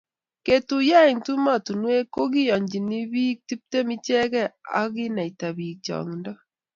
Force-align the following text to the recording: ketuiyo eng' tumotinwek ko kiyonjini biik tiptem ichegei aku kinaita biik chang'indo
ketuiyo 0.45 0.99
eng' 1.09 1.23
tumotinwek 1.25 2.05
ko 2.15 2.21
kiyonjini 2.33 2.99
biik 3.11 3.37
tiptem 3.47 3.87
ichegei 3.95 4.53
aku 4.79 4.89
kinaita 4.95 5.47
biik 5.57 5.77
chang'indo 5.85 6.31